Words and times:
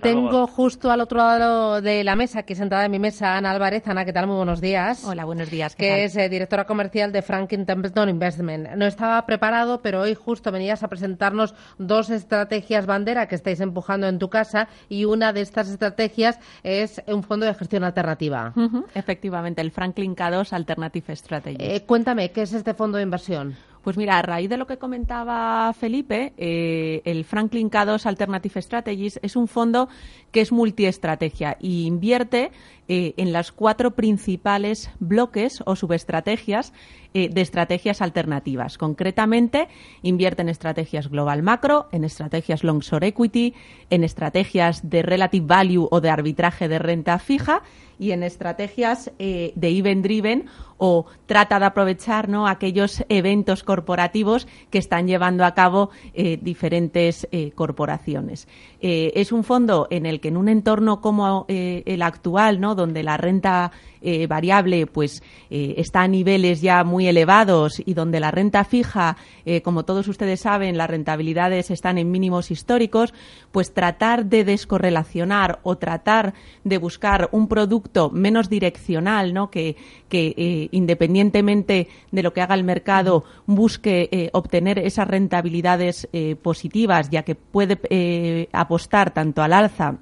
Tengo 0.00 0.46
justo 0.46 0.90
al 0.90 1.00
otro 1.00 1.18
lado 1.18 1.80
de 1.80 2.02
la 2.04 2.16
mesa, 2.16 2.40
aquí 2.40 2.54
sentada 2.54 2.84
en 2.84 2.90
mi 2.90 2.98
mesa, 2.98 3.36
Ana 3.36 3.50
Álvarez. 3.50 3.86
Ana, 3.86 4.04
¿qué 4.04 4.12
tal? 4.12 4.26
Muy 4.26 4.36
buenos 4.36 4.60
días. 4.60 5.04
Hola, 5.04 5.24
buenos 5.24 5.50
días. 5.50 5.76
que 5.76 6.04
es 6.04 6.16
eh, 6.16 6.28
directora 6.28 6.64
comercial 6.64 7.12
de 7.12 7.22
Franklin 7.22 7.66
Templeton 7.66 8.08
Investment. 8.08 8.70
No 8.76 8.86
estaba 8.86 9.24
preparado, 9.26 9.82
pero 9.82 10.00
hoy 10.00 10.14
justo 10.14 10.50
venías 10.50 10.82
a 10.82 10.88
presentarnos 10.88 11.54
dos 11.78 12.10
estrategias 12.10 12.86
bandera 12.86 13.28
que 13.28 13.34
estáis 13.34 13.60
empujando 13.60 14.08
en 14.08 14.18
tu 14.18 14.30
casa 14.30 14.68
y 14.88 15.04
una 15.04 15.32
de 15.32 15.42
estas 15.42 15.68
estrategias 15.68 16.38
es 16.62 17.02
un 17.06 17.22
fondo 17.22 17.46
de 17.46 17.54
gestión 17.54 17.84
alternativa. 17.84 18.54
Efectivamente, 18.94 19.60
el 19.60 19.70
Franklin 19.70 20.16
K2 20.16 20.52
Alternative 20.52 21.14
Strategy. 21.14 21.56
Eh, 21.58 21.84
cuéntame, 21.86 22.30
¿qué 22.30 22.42
es 22.42 22.52
este 22.52 22.74
fondo 22.74 22.96
de 22.96 23.04
inversión? 23.04 23.56
Pues 23.82 23.96
mira, 23.96 24.18
a 24.18 24.22
raíz 24.22 24.50
de 24.50 24.58
lo 24.58 24.66
que 24.66 24.76
comentaba 24.76 25.72
Felipe, 25.72 26.34
eh, 26.36 27.00
el 27.06 27.24
Franklin 27.24 27.70
K2 27.70 28.04
Alternative 28.04 28.60
Strategies 28.60 29.18
es 29.22 29.36
un 29.36 29.48
fondo 29.48 29.88
que 30.32 30.42
es 30.42 30.52
multiestrategia 30.52 31.56
y 31.58 31.86
invierte 31.86 32.52
eh, 32.88 33.14
en 33.16 33.32
las 33.32 33.52
cuatro 33.52 33.92
principales 33.92 34.90
bloques 34.98 35.62
o 35.64 35.76
subestrategias 35.76 36.74
eh, 37.12 37.28
de 37.28 37.40
estrategias 37.40 38.02
alternativas. 38.02 38.78
Concretamente, 38.78 39.68
invierte 40.02 40.42
en 40.42 40.48
estrategias 40.48 41.08
global 41.08 41.42
macro, 41.42 41.88
en 41.90 42.04
estrategias 42.04 42.62
long 42.62 42.80
short 42.80 43.02
equity, 43.02 43.54
en 43.90 44.04
estrategias 44.04 44.88
de 44.88 45.02
relative 45.02 45.44
value 45.44 45.88
o 45.90 46.00
de 46.00 46.10
arbitraje 46.10 46.68
de 46.68 46.78
renta 46.78 47.18
fija 47.18 47.62
y 47.98 48.12
en 48.12 48.22
estrategias 48.22 49.10
eh, 49.18 49.52
de 49.56 49.68
event 49.76 50.04
driven 50.04 50.46
o 50.78 51.04
trata 51.26 51.58
de 51.58 51.66
aprovechar 51.66 52.28
¿no? 52.28 52.46
aquellos 52.46 53.04
eventos 53.08 53.64
corporativos 53.64 54.46
que 54.70 54.78
están 54.78 55.06
llevando 55.06 55.44
a 55.44 55.52
cabo 55.52 55.90
diferentes 56.14 57.28
corporaciones. 57.54 58.48
es 58.80 59.30
un 59.30 59.44
fondo 59.44 59.88
en 59.90 60.06
el 60.06 60.20
que 60.20 60.28
en 60.28 60.38
un 60.38 60.48
entorno 60.48 61.02
como 61.02 61.44
el 61.48 62.00
actual, 62.00 62.60
¿no? 62.60 62.74
donde 62.74 63.02
la 63.02 63.18
renta 63.18 63.72
eh, 64.02 64.26
variable 64.26 64.86
pues 64.86 65.22
eh, 65.50 65.74
está 65.76 66.00
a 66.00 66.08
niveles 66.08 66.62
ya 66.62 66.84
muy 66.84 66.99
elevados 67.08 67.82
y 67.84 67.94
donde 67.94 68.20
la 68.20 68.30
renta 68.30 68.64
fija, 68.64 69.16
eh, 69.44 69.62
como 69.62 69.84
todos 69.84 70.08
ustedes 70.08 70.40
saben, 70.40 70.76
las 70.76 70.90
rentabilidades 70.90 71.70
están 71.70 71.98
en 71.98 72.10
mínimos 72.10 72.50
históricos, 72.50 73.14
pues 73.52 73.72
tratar 73.72 74.26
de 74.26 74.44
descorrelacionar 74.44 75.60
o 75.62 75.78
tratar 75.78 76.34
de 76.64 76.78
buscar 76.78 77.28
un 77.32 77.48
producto 77.48 78.10
menos 78.10 78.48
direccional, 78.48 79.34
¿no? 79.34 79.50
que, 79.50 79.76
que 80.08 80.68
independientemente 80.72 81.88
de 82.10 82.22
lo 82.22 82.32
que 82.32 82.42
haga 82.42 82.54
el 82.54 82.64
mercado 82.64 83.24
busque 83.46 84.30
obtener 84.32 84.78
esas 84.78 85.08
rentabilidades 85.08 86.08
positivas, 86.42 87.10
ya 87.10 87.22
que 87.22 87.34
puede 87.34 88.48
apostar 88.52 89.12
tanto 89.12 89.42
al 89.42 89.52
alza 89.52 89.98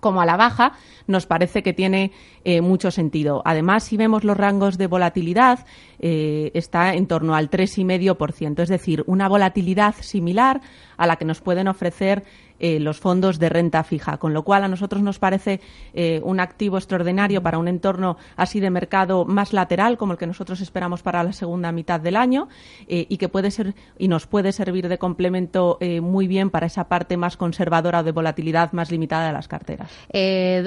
como 0.00 0.20
a 0.20 0.26
la 0.26 0.36
baja, 0.36 0.72
nos 1.06 1.26
parece 1.26 1.62
que 1.62 1.72
tiene 1.72 2.12
eh, 2.44 2.60
mucho 2.60 2.90
sentido. 2.90 3.42
Además, 3.44 3.84
si 3.84 3.96
vemos 3.96 4.24
los 4.24 4.36
rangos 4.36 4.78
de 4.78 4.86
volatilidad, 4.86 5.66
eh, 5.98 6.50
está 6.54 6.94
en 6.94 7.06
torno 7.06 7.34
al 7.34 7.50
3,5%, 7.50 8.62
es 8.62 8.68
decir, 8.68 9.04
una 9.06 9.28
volatilidad 9.28 9.94
similar 10.00 10.60
a 10.96 11.06
la 11.06 11.16
que 11.16 11.24
nos 11.24 11.40
pueden 11.40 11.68
ofrecer 11.68 12.24
eh, 12.60 12.80
los 12.80 12.98
fondos 12.98 13.38
de 13.38 13.48
renta 13.48 13.84
fija, 13.84 14.16
con 14.18 14.34
lo 14.34 14.42
cual 14.42 14.64
a 14.64 14.68
nosotros 14.68 15.02
nos 15.02 15.18
parece 15.18 15.60
eh, 15.94 16.20
un 16.24 16.40
activo 16.40 16.76
extraordinario 16.76 17.42
para 17.42 17.58
un 17.58 17.68
entorno 17.68 18.16
así 18.36 18.60
de 18.60 18.70
mercado 18.70 19.24
más 19.24 19.52
lateral 19.52 19.96
como 19.96 20.12
el 20.12 20.18
que 20.18 20.26
nosotros 20.26 20.60
esperamos 20.60 21.02
para 21.02 21.22
la 21.22 21.32
segunda 21.32 21.70
mitad 21.72 22.00
del 22.00 22.16
año 22.16 22.48
eh, 22.88 23.06
y 23.08 23.16
que 23.16 23.28
puede 23.28 23.50
ser 23.50 23.74
y 23.96 24.08
nos 24.08 24.26
puede 24.26 24.52
servir 24.52 24.88
de 24.88 24.98
complemento 24.98 25.78
muy 26.02 26.26
bien 26.26 26.50
para 26.50 26.66
esa 26.66 26.88
parte 26.88 27.16
más 27.16 27.36
conservadora 27.36 28.00
o 28.00 28.02
de 28.02 28.12
volatilidad 28.12 28.72
más 28.72 28.90
limitada 28.90 29.26
de 29.28 29.32
las 29.32 29.48
carteras. 29.48 29.90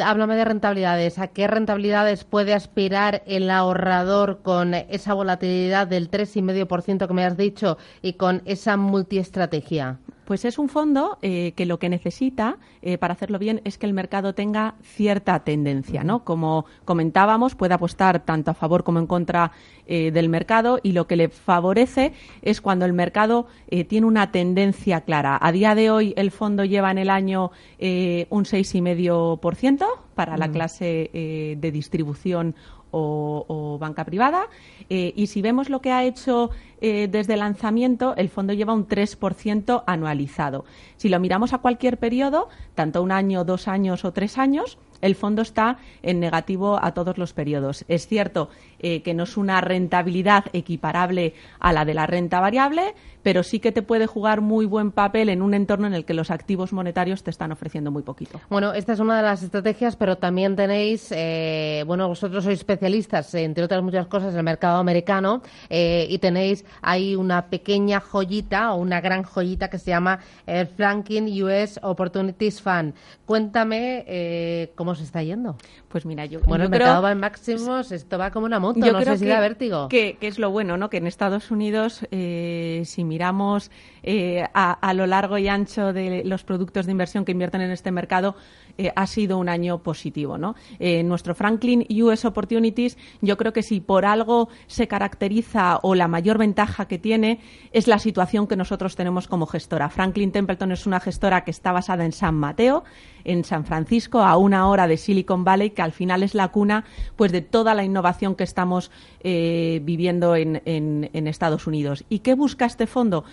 háblame 0.04 0.36
de 0.36 0.46
rentabilidades. 0.46 1.20
¿A 1.20 1.28
qué 1.28 1.48
rentabilidades 1.48 2.24
puede 2.24 2.54
aspirar 2.54 3.24
el 3.26 3.50
ahorrador 3.50 4.42
con 4.42 4.74
esa 4.74 5.14
volatilidad 5.14 5.88
del 5.88 6.10
3,5% 6.10 7.08
que 7.08 7.14
me 7.14 7.26
has 7.26 7.38
dicho 7.38 7.78
y 8.02 8.14
con 8.14 8.42
esa 8.46 8.78
multiestrategia? 8.78 10.00
Pues 10.32 10.46
es 10.46 10.58
un 10.58 10.70
fondo 10.70 11.18
eh, 11.22 11.52
que 11.58 11.66
lo 11.66 11.78
que 11.78 11.90
necesita 11.90 12.58
eh, 12.82 12.98
para 12.98 13.16
hacerlo 13.16 13.38
bien 13.38 13.60
es 13.66 13.78
que 13.78 13.86
el 13.86 13.92
mercado 13.92 14.34
tenga 14.34 14.76
cierta 14.82 15.44
tendencia, 15.44 16.06
¿no? 16.06 16.24
Como 16.24 16.64
comentábamos, 16.86 17.54
puede 17.54 17.74
apostar 17.74 18.24
tanto 18.24 18.52
a 18.52 18.54
favor 18.54 18.86
como 18.86 19.00
en 19.00 19.08
contra 19.08 19.52
eh, 19.88 20.10
del 20.12 20.30
mercado 20.30 20.80
y 20.82 20.94
lo 20.94 21.06
que 21.06 21.18
le 21.18 21.28
favorece 21.28 22.14
es 22.44 22.62
cuando 22.62 22.86
el 22.86 22.94
mercado 22.94 23.48
tiene 23.90 24.08
una 24.08 24.32
tendencia 24.32 25.02
clara. 25.02 25.38
A 25.42 25.52
día 25.52 25.76
de 25.76 25.92
hoy 25.92 26.14
el 26.16 26.32
fondo 26.32 26.64
lleva 26.64 26.92
en 26.92 27.00
el 27.00 27.10
año 27.10 27.52
un 27.82 28.46
6,5% 28.46 29.86
para 30.16 30.38
la 30.38 30.50
clase 30.50 31.10
de 31.14 31.72
distribución 31.72 32.56
o, 32.92 33.78
banca 33.80 34.06
privada. 34.06 34.48
Eh, 34.90 35.14
y 35.16 35.28
si 35.28 35.42
vemos 35.42 35.70
lo 35.70 35.82
que 35.82 35.92
ha 35.92 36.04
hecho 36.04 36.52
eh, 36.82 37.08
desde 37.10 37.34
el 37.34 37.40
lanzamiento, 37.40 38.16
el 38.16 38.30
fondo 38.30 38.54
lleva 38.54 38.74
un 38.74 38.88
3% 38.88 39.84
anualizado. 39.88 40.66
Si 40.98 41.10
lo 41.10 41.20
miramos 41.20 41.54
a 41.54 41.60
cualquier 41.60 41.98
periodo, 41.98 42.50
tanto 42.76 43.02
un 43.02 43.12
año, 43.12 43.44
dos 43.44 43.68
años 43.68 44.06
o 44.06 44.12
tres 44.12 44.38
años, 44.38 44.78
el 45.02 45.16
fondo 45.16 45.42
está 45.42 45.78
en 46.02 46.20
negativo 46.20 46.80
a 46.82 46.94
todos 46.94 47.18
los 47.18 47.34
periodos. 47.34 47.86
Es 47.88 48.08
cierto 48.08 48.50
eh, 48.80 49.02
que 49.02 49.14
no 49.14 49.24
es 49.24 49.38
una 49.38 49.62
rentabilidad 49.62 50.46
equiparable 50.54 51.34
a 51.60 51.74
la 51.74 51.86
de 51.86 51.94
la 51.94 52.08
renta 52.08 52.40
variable, 52.40 52.96
pero 53.24 53.44
sí 53.44 53.60
que 53.60 53.72
te 53.72 53.82
puede 53.82 54.08
jugar 54.08 54.42
muy 54.42 54.66
buen 54.66 54.92
papel 54.92 55.30
en 55.30 55.42
un 55.42 55.54
entorno 55.54 55.88
en 55.88 55.94
el 55.94 56.06
que 56.06 56.14
los 56.14 56.32
activos 56.32 56.74
monetarios 56.74 57.24
te 57.24 57.30
están 57.30 57.52
ofreciendo 57.52 57.92
muy 57.92 58.04
poquito. 58.04 58.40
Bueno, 58.50 58.74
esta 58.74 58.94
es 58.94 59.00
una 59.00 59.18
de 59.18 59.24
las 59.24 59.44
estrategias, 59.44 59.96
pero 59.96 60.18
también 60.18 60.56
tenéis, 60.56 61.12
eh, 61.12 61.84
bueno, 61.86 62.08
vosotros 62.08 62.44
sois 62.44 62.60
especialistas, 62.60 63.34
entre 63.36 63.64
otras 63.64 63.84
muchas 63.84 64.08
cosas, 64.08 64.34
en 64.34 64.40
el 64.40 64.44
mercado 64.44 64.80
americano 64.80 65.42
eh, 65.70 66.08
y 66.10 66.18
tenéis 66.20 66.66
ahí 66.82 67.16
una 67.16 67.48
pequeña 67.48 68.00
joyita 68.00 68.74
o 68.74 68.78
una 68.78 69.02
gran 69.02 69.24
joyita 69.24 69.70
que 69.70 69.78
se 69.78 69.92
llama 69.92 70.20
el 70.46 70.68
Franklin 70.68 71.28
US 71.44 71.80
Opportunities 71.84 72.62
Fund. 72.62 72.94
Cuéntame 73.26 74.04
eh, 74.08 74.72
cómo 74.92 74.96
se 74.98 75.04
está 75.04 75.24
yendo. 75.24 75.56
Pues 75.88 76.06
mira, 76.06 76.26
yo. 76.26 76.42
Bueno, 76.42 76.66
el 76.66 76.70
mercado 76.70 77.02
va 77.02 77.12
en 77.14 77.20
máximos, 77.20 77.92
esto 77.94 78.18
va 78.18 78.32
como 78.32 78.46
una 78.46 78.60
moto, 78.60 78.80
yo 78.80 78.92
no 78.92 79.00
creo 79.00 79.14
sé 79.14 79.20
si 79.20 79.26
que, 79.26 79.32
da 79.32 79.40
vértigo. 79.40 79.88
Que, 79.88 80.18
es 80.20 80.38
lo 80.38 80.52
bueno, 80.52 80.76
¿no? 80.76 80.90
Que 80.90 80.98
en 80.98 81.08
Estados 81.08 81.50
Unidos, 81.50 82.06
eh, 82.12 82.84
si 82.86 83.06
miramos 83.06 83.72
eh, 84.04 84.46
a, 84.54 84.94
lo 84.94 85.08
largo 85.08 85.38
y 85.38 85.48
ancho 85.48 85.94
de 85.94 86.24
los 86.26 86.44
productos 86.44 86.88
de 86.88 86.92
inversión 86.92 87.24
que 87.24 87.32
invierten 87.32 87.62
en 87.62 87.72
este 87.72 87.92
mercado, 87.92 88.36
eh, 88.78 88.92
ha 88.96 89.08
sido 89.08 89.38
un 89.38 89.50
año 89.50 89.84
positivo, 89.84 90.38
¿no? 90.38 90.56
nuestro 91.04 91.36
Franklin 91.36 91.86
US 92.04 92.26
Opportunities, 92.26 92.98
yo 93.22 93.38
creo 93.38 93.54
que 93.54 93.64
si 93.64 93.80
por 93.80 94.06
algo 94.06 94.50
se 94.68 94.88
caracteriza 94.88 95.80
o 95.84 95.96
la 95.96 96.08
mayor 96.08 96.38
ventaja 96.38 96.88
que 96.88 96.98
tiene 96.98 97.40
es 97.72 97.88
la 97.88 98.00
situación 98.00 98.48
que 98.48 98.56
nosotros 98.56 98.96
tenemos 98.96 99.28
como 99.28 99.46
gestora. 99.46 99.90
Franklin 99.90 100.32
Templeton 100.32 100.72
es 100.72 100.86
una 100.86 101.00
gestora 101.00 101.44
que 101.44 101.52
está 101.52 101.72
basada 101.72 102.06
en 102.06 102.12
San 102.12 102.36
Mateo, 102.36 102.84
en 103.24 103.44
San 103.44 103.66
Francisco, 103.66 104.20
a 104.20 104.38
una 104.38 104.68
hora 104.68 104.88
de 104.88 104.98
Silicon 104.98 105.44
Valley, 105.44 105.72
que 105.72 105.82
al 105.82 105.92
final 105.92 106.24
es 106.24 106.36
la 106.36 106.50
cuna 106.50 106.86
pues 107.16 107.32
de 107.32 107.42
toda 107.42 107.74
la 107.74 107.84
innovación 107.84 108.36
que 108.36 108.44
estamos 108.44 108.92
eh, 109.22 109.82
viviendo 109.84 110.36
en, 110.36 110.62
en 110.66 111.28
Estados 111.28 111.68
Unidos. 111.68 112.04
¿Y 112.10 112.20
qué 112.20 112.34
busca 112.34 112.66
este 112.66 112.88
fondo? 112.88 113.24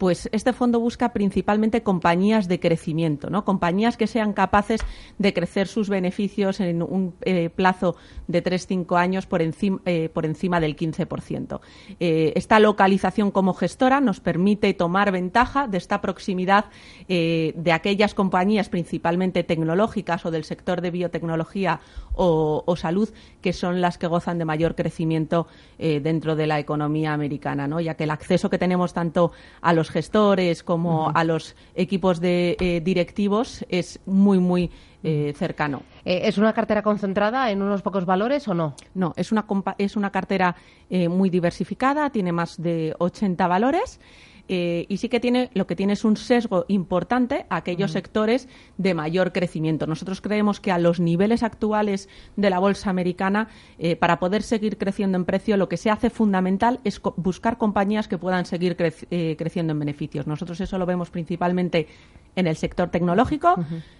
Pues 0.00 0.30
este 0.32 0.54
fondo 0.54 0.80
busca 0.80 1.12
principalmente 1.12 1.82
compañías 1.82 2.48
de 2.48 2.58
crecimiento, 2.58 3.28
¿no? 3.28 3.44
Compañías 3.44 3.98
que 3.98 4.06
sean 4.06 4.32
capaces 4.32 4.80
de 5.18 5.34
crecer 5.34 5.68
sus 5.68 5.90
beneficios 5.90 6.58
en 6.60 6.82
un 6.82 7.12
eh, 7.20 7.50
plazo 7.50 7.96
de 8.26 8.42
3-5 8.42 8.98
años 8.98 9.26
por 9.26 9.42
encima, 9.42 9.78
eh, 9.84 10.10
del 10.14 10.76
15%. 10.76 11.60
Eh, 12.00 12.32
esta 12.34 12.58
localización 12.60 13.30
como 13.30 13.52
gestora 13.52 14.00
nos 14.00 14.20
permite 14.20 14.72
tomar 14.72 15.12
ventaja 15.12 15.68
de 15.68 15.76
esta 15.76 16.00
proximidad 16.00 16.64
de 17.06 17.72
aquellas 17.72 18.14
compañías 18.14 18.68
principalmente 18.68 19.42
tecnológicas 19.42 20.24
o 20.24 20.30
del 20.30 20.44
sector 20.44 20.80
de 20.80 20.90
biotecnología 20.90 21.80
o, 22.14 22.62
o 22.64 22.76
salud 22.76 23.10
que 23.42 23.52
son 23.52 23.80
las 23.80 23.98
que 23.98 24.06
gozan 24.06 24.38
de 24.38 24.44
mayor 24.44 24.76
crecimiento 24.76 25.48
dentro 25.78 26.36
de 26.36 26.46
la 26.46 26.58
economía 26.58 27.12
americana, 27.12 27.66
¿no? 27.66 27.80
Ya 27.80 27.94
que 27.94 28.04
el 28.04 28.10
acceso 28.10 28.48
que 28.48 28.58
tenemos 28.58 28.94
tanto 28.94 29.32
a 29.60 29.72
los 29.72 29.89
gestores 29.90 30.62
como 30.62 31.10
a 31.14 31.24
los 31.24 31.56
equipos 31.74 32.20
de 32.20 32.56
eh, 32.60 32.80
directivos 32.82 33.64
es 33.68 34.00
muy, 34.06 34.38
muy 34.38 34.70
eh, 35.02 35.32
cercano. 35.36 35.82
Eh, 36.04 36.22
¿Es 36.24 36.38
una 36.38 36.52
cartera 36.52 36.82
concentrada 36.82 37.50
en 37.50 37.62
unos 37.62 37.82
pocos 37.82 38.06
valores 38.06 38.46
o 38.48 38.54
no? 38.54 38.74
No, 38.94 39.12
es 39.16 39.32
una, 39.32 39.44
es 39.78 39.96
una 39.96 40.10
cartera 40.10 40.56
muy 40.90 41.30
diversificada, 41.30 42.10
tiene 42.10 42.32
más 42.32 42.60
de 42.60 42.94
80 42.98 43.46
valores. 43.46 44.00
Eh, 44.48 44.86
y 44.88 44.96
sí 44.96 45.08
que 45.08 45.20
tiene 45.20 45.50
lo 45.54 45.66
que 45.66 45.76
tiene 45.76 45.92
es 45.94 46.04
un 46.04 46.16
sesgo 46.16 46.64
importante 46.68 47.46
a 47.48 47.56
aquellos 47.56 47.92
sectores 47.92 48.48
de 48.78 48.94
mayor 48.94 49.32
crecimiento. 49.32 49.86
Nosotros 49.86 50.20
creemos 50.20 50.60
que 50.60 50.72
a 50.72 50.78
los 50.78 51.00
niveles 51.00 51.42
actuales 51.42 52.08
de 52.36 52.50
la 52.50 52.58
bolsa 52.58 52.90
americana, 52.90 53.48
eh, 53.78 53.96
para 53.96 54.18
poder 54.18 54.42
seguir 54.42 54.78
creciendo 54.78 55.16
en 55.16 55.24
precio, 55.24 55.56
lo 55.56 55.68
que 55.68 55.76
se 55.76 55.90
hace 55.90 56.10
fundamental 56.10 56.80
es 56.84 57.00
buscar 57.16 57.58
compañías 57.58 58.08
que 58.08 58.18
puedan 58.18 58.46
seguir 58.46 58.76
eh, 58.78 59.36
creciendo 59.38 59.72
en 59.72 59.78
beneficios. 59.78 60.26
Nosotros 60.26 60.60
eso 60.60 60.78
lo 60.78 60.86
vemos 60.86 61.10
principalmente 61.10 61.86
en 62.36 62.46
el 62.46 62.56
sector 62.56 62.90
tecnológico, 62.90 63.54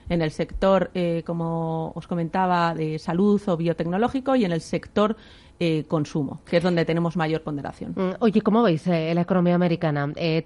en 0.08 0.22
el 0.22 0.30
sector, 0.30 0.90
eh, 0.94 1.22
como 1.26 1.92
os 1.94 2.06
comentaba, 2.06 2.74
de 2.74 2.98
salud 2.98 3.40
o 3.46 3.56
biotecnológico 3.56 4.36
y 4.36 4.44
en 4.44 4.52
el 4.52 4.60
sector 4.60 5.16
eh, 5.62 5.84
consumo, 5.86 6.40
que 6.46 6.56
es 6.56 6.62
donde 6.62 6.86
tenemos 6.86 7.18
mayor 7.18 7.42
ponderación. 7.42 7.92
Mm, 7.94 8.12
oye, 8.20 8.40
¿cómo 8.40 8.62
veis 8.62 8.86
eh, 8.86 9.12
la 9.14 9.20
economía 9.20 9.54
americana? 9.54 10.10
Eh, 10.16 10.42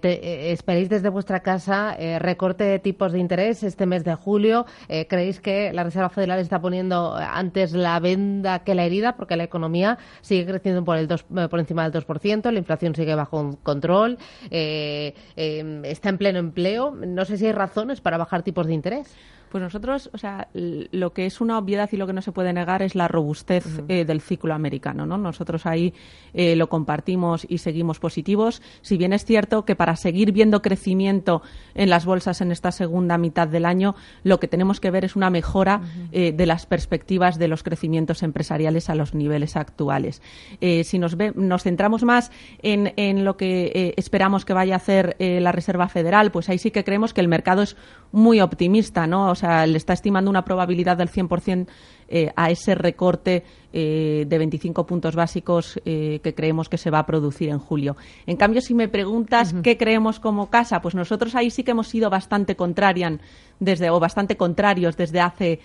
¿Esperáis 0.51 0.89
desde 0.89 1.09
vuestra 1.09 1.39
casa 1.39 1.97
recorte 2.19 2.65
de 2.65 2.81
tipos 2.81 3.13
de 3.13 3.21
interés 3.21 3.63
este 3.63 3.87
mes 3.87 4.03
de 4.03 4.17
julio? 4.17 4.67
¿Creéis 5.09 5.39
que 5.39 5.73
la 5.73 5.85
Reserva 5.85 6.09
Federal 6.09 6.41
está 6.41 6.61
poniendo 6.61 7.15
antes 7.15 7.75
la 7.75 8.01
venda 8.01 8.65
que 8.65 8.75
la 8.75 8.87
herida? 8.87 9.15
Porque 9.15 9.37
la 9.37 9.45
economía 9.45 9.99
sigue 10.21 10.47
creciendo 10.47 10.85
por, 10.85 10.97
el 10.97 11.07
por 11.07 11.61
encima 11.61 11.89
del 11.89 12.05
2%, 12.05 12.51
la 12.51 12.59
inflación 12.59 12.97
sigue 12.97 13.15
bajo 13.15 13.57
control, 13.63 14.19
está 14.51 16.09
en 16.09 16.19
pleno 16.19 16.41
empleo. 16.41 16.91
No 16.91 17.25
sé 17.25 17.39
si 17.39 17.47
hay 17.47 17.53
para 18.01 18.17
bajar 18.17 18.43
tipos 18.43 18.67
de 18.67 18.75
interés. 18.75 19.15
Pues 19.55 19.63
nosotros, 19.63 20.11
o 20.13 20.19
sea, 20.19 20.49
lo 20.53 21.13
que 21.13 21.27
es 21.27 21.41
una 21.41 21.59
obviedad 21.59 21.89
y 21.93 21.97
lo 21.97 22.09
que 22.09 22.13
no 22.13 22.23
se 22.23 22.33
puede 22.33 22.53
negar 22.53 22.83
es 22.83 22.97
la 22.97 23.07
robustez 23.07 23.65
eh, 23.87 24.05
del 24.05 24.21
ciclo 24.21 24.53
americano, 24.53 25.07
¿no? 25.07 25.17
Nosotros 25.17 25.65
ahí 25.65 25.95
eh, 26.33 26.57
lo 26.57 26.69
compartimos 26.69 27.47
y 27.49 27.59
seguimos 27.59 28.01
positivos. 28.01 28.63
Si 28.83 28.97
bien 28.97 29.13
es 29.13 29.25
cierto 29.25 29.65
que 29.65 29.77
para 29.77 29.95
seguir 29.95 30.33
viendo 30.33 30.61
crecimiento 30.61 31.41
en 31.77 31.89
las 31.89 32.05
bolsas 32.05 32.41
en 32.41 32.51
esta 32.51 32.73
segunda 32.73 33.17
mitad 33.17 33.47
del 33.47 33.65
año, 33.65 33.95
lo 34.25 34.41
que 34.41 34.49
tenemos 34.49 34.81
que 34.81 34.91
ver 34.91 35.05
es 35.05 35.15
una 35.15 35.31
mejora 35.31 35.83
eh, 36.11 36.33
de 36.33 36.47
las 36.47 36.67
perspectivas 36.67 37.39
de 37.39 37.47
los 37.47 37.63
crecimientos 37.63 38.25
empresariales 38.25 38.91
a 38.91 38.97
los 38.97 39.15
niveles 39.15 39.55
actuales. 39.55 40.21
si 40.61 40.99
nos, 40.99 41.17
nos 41.37 41.63
centramos 41.63 42.03
más 42.03 42.33
en, 42.61 42.93
en 42.97 43.25
lo 43.25 43.37
que 43.37 43.95
esperamos 43.97 44.45
que 44.45 44.53
vaya 44.53 44.75
a 44.75 44.79
hacer 44.79 45.15
la 45.21 45.53
Reserva 45.53 45.89
Federal, 45.89 46.33
pues 46.33 46.49
ahí 46.49 46.59
sí 46.59 46.73
que 46.73 46.83
creemos 46.83 47.15
que 47.15 47.21
el 47.21 47.29
mercado 47.29 47.63
es 47.63 47.77
muy 48.11 48.41
optimista, 48.41 49.07
¿no? 49.07 49.31
O 49.31 49.35
sea, 49.37 49.44
le 49.67 49.77
está 49.77 49.93
estimando 49.93 50.31
una 50.31 50.45
probabilidad 50.45 50.97
del 50.97 51.11
100% 51.11 51.67
eh, 52.09 52.31
a 52.37 52.51
ese 52.51 52.75
recorte 52.75 53.45
eh, 53.73 54.25
de 54.29 54.39
25 54.39 54.87
puntos 54.87 55.15
básicos 55.15 55.81
eh, 55.85 56.21
que 56.23 56.35
creemos 56.35 56.69
que 56.69 56.77
se 56.77 56.91
va 56.91 56.99
a 56.99 57.07
producir 57.07 57.49
en 57.49 57.59
julio. 57.59 57.97
En 58.27 58.37
cambio, 58.37 58.61
si 58.61 58.75
me 58.75 58.89
preguntas 58.89 59.55
qué 59.63 59.77
creemos 59.77 60.21
como 60.21 60.51
casa, 60.51 60.81
pues 60.83 60.95
nosotros 60.95 61.35
ahí 61.35 61.51
sí 61.51 61.65
que 61.65 61.71
hemos 61.71 61.89
sido 61.89 62.11
bastante 62.11 62.57
contrarian 62.57 63.21
desde 63.59 63.91
o 63.91 64.01
bastante 64.01 64.37
contrarios 64.37 64.97
desde 64.97 65.21
hace 65.21 65.61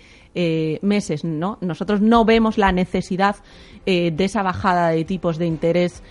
meses, 0.80 1.24
¿no? 1.24 1.58
Nosotros 1.60 2.00
no 2.00 2.24
vemos 2.24 2.56
la 2.56 2.70
necesidad 2.70 3.36
de 3.84 4.14
esa 4.16 4.44
bajada 4.44 4.90
de 4.90 5.04
tipos 5.04 5.38
de 5.38 5.46
interés 5.46 6.04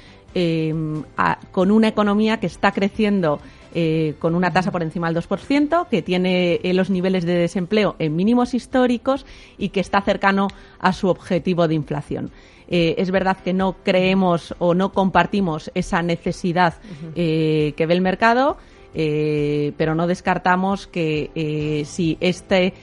con 1.52 1.72
una 1.72 1.88
economía 1.88 2.40
que 2.42 2.48
está 2.48 2.74
creciendo 2.74 3.40
eh, 3.74 4.16
con 4.20 4.36
una 4.36 4.52
tasa 4.52 4.72
por 4.72 4.84
encima 4.84 5.12
del 5.12 5.22
2%, 5.22 5.88
que 5.88 6.02
tiene 6.02 6.60
eh, 6.64 6.74
los 6.74 6.90
niveles 6.90 7.26
de 7.26 7.36
desempleo 7.36 7.96
en 8.00 8.16
mínimos 8.16 8.54
históricos 8.54 9.26
y 9.58 9.70
que 9.70 9.80
está 9.80 10.02
cercano 10.02 10.48
a 10.80 10.94
su 10.94 11.08
objetivo 11.08 11.68
de 11.68 11.76
inflación. 11.76 12.32
Eh, 12.68 12.96
es 12.98 13.12
verdad 13.12 13.38
que 13.38 13.54
no 13.54 13.78
creemos 13.84 14.56
o 14.60 14.74
no 14.74 14.92
compartimos 14.92 15.72
esa 15.74 16.02
necesidad 16.02 16.76
que 17.16 17.74
ve 17.78 17.94
el 17.94 18.02
mercado, 18.02 18.58
pero 18.94 19.96
no 19.96 20.08
descartamos 20.08 20.88
que 20.88 21.84
si 21.86 22.18
este 22.20 22.74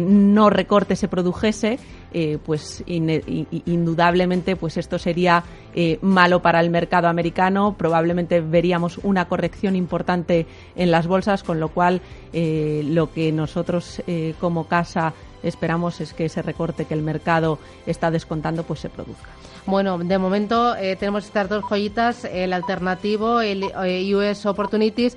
no 0.00 0.50
recorte 0.50 0.96
se 0.96 1.08
produjese, 1.08 1.78
eh, 2.14 2.38
pues 2.44 2.84
indudablemente 2.86 4.54
pues 4.56 4.76
esto 4.76 4.98
sería 4.98 5.44
eh, 5.74 5.98
malo 6.02 6.42
para 6.42 6.60
el 6.60 6.68
mercado 6.68 7.08
americano. 7.08 7.74
Probablemente 7.78 8.40
veríamos 8.40 8.98
una 8.98 9.26
corrección 9.28 9.76
importante 9.76 10.46
en 10.76 10.90
las 10.90 11.06
bolsas, 11.06 11.42
con 11.42 11.58
lo 11.58 11.68
cual 11.68 12.02
eh, 12.32 12.82
lo 12.86 13.12
que 13.12 13.32
nosotros 13.32 14.02
como 14.40 14.66
casa 14.66 15.14
esperamos 15.42 16.00
es 16.00 16.12
que 16.12 16.26
ese 16.26 16.42
recorte 16.42 16.84
que 16.84 16.94
el 16.94 17.02
mercado 17.02 17.58
está 17.86 18.10
descontando 18.10 18.62
pues 18.64 18.80
se 18.80 18.90
produzca. 18.90 19.28
Bueno, 19.64 19.96
de 19.98 20.18
momento 20.18 20.74
tenemos 20.98 21.24
estas 21.24 21.48
dos 21.48 21.64
joyitas, 21.64 22.24
el 22.24 22.52
alternativo, 22.52 23.40
el 23.40 23.64
US 24.14 24.44
Opportunities, 24.44 25.16